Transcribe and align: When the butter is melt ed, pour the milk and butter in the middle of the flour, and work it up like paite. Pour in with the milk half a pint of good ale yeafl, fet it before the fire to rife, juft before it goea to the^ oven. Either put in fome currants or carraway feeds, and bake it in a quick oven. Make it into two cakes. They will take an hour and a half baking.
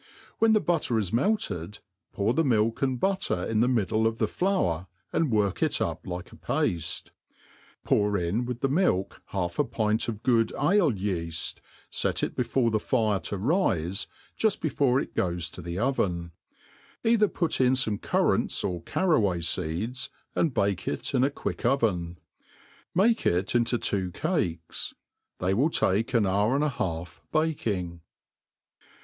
When 0.39 0.53
the 0.53 0.59
butter 0.59 0.97
is 0.97 1.13
melt 1.13 1.51
ed, 1.51 1.77
pour 2.11 2.33
the 2.33 2.43
milk 2.43 2.81
and 2.81 2.99
butter 2.99 3.43
in 3.43 3.59
the 3.59 3.67
middle 3.67 4.07
of 4.07 4.17
the 4.17 4.27
flour, 4.27 4.87
and 5.13 5.29
work 5.29 5.61
it 5.61 5.79
up 5.79 6.07
like 6.07 6.31
paite. 6.41 7.11
Pour 7.83 8.17
in 8.17 8.45
with 8.45 8.61
the 8.61 8.67
milk 8.67 9.21
half 9.27 9.59
a 9.59 9.63
pint 9.63 10.07
of 10.07 10.23
good 10.23 10.51
ale 10.59 10.91
yeafl, 10.91 11.53
fet 11.91 12.23
it 12.23 12.35
before 12.35 12.71
the 12.71 12.79
fire 12.79 13.19
to 13.19 13.37
rife, 13.37 14.07
juft 14.39 14.59
before 14.59 14.99
it 14.99 15.13
goea 15.13 15.47
to 15.51 15.61
the^ 15.61 15.77
oven. 15.77 16.31
Either 17.03 17.27
put 17.27 17.61
in 17.61 17.73
fome 17.73 18.01
currants 18.01 18.63
or 18.63 18.81
carraway 18.81 19.39
feeds, 19.39 20.09
and 20.33 20.51
bake 20.51 20.87
it 20.87 21.13
in 21.13 21.23
a 21.23 21.29
quick 21.29 21.63
oven. 21.63 22.17
Make 22.95 23.27
it 23.27 23.53
into 23.53 23.77
two 23.77 24.09
cakes. 24.09 24.95
They 25.37 25.53
will 25.53 25.69
take 25.69 26.15
an 26.15 26.25
hour 26.25 26.55
and 26.55 26.63
a 26.63 26.69
half 26.69 27.21
baking. 27.31 28.01